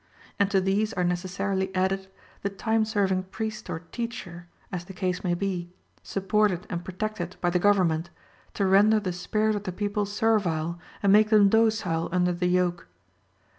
And 0.39 0.49
to 0.49 0.59
these 0.59 0.93
are 0.93 1.03
necessarily 1.03 1.69
added 1.75 2.07
the 2.41 2.49
time 2.49 2.85
serving 2.85 3.21
priest 3.25 3.69
or 3.69 3.81
teacher, 3.91 4.47
as 4.71 4.85
the 4.85 4.93
case 4.93 5.23
may 5.23 5.35
be, 5.35 5.69
supported 6.01 6.65
and 6.71 6.83
protected 6.83 7.35
by 7.39 7.51
the 7.51 7.59
government, 7.59 8.09
to 8.55 8.65
render 8.65 8.99
the 8.99 9.13
spirit 9.13 9.55
of 9.55 9.61
the 9.61 9.71
people 9.71 10.07
servile 10.07 10.79
and 11.03 11.13
make 11.13 11.29
them 11.29 11.49
docile 11.49 12.09
under 12.11 12.31
the 12.33 12.47
yoke. 12.47 12.87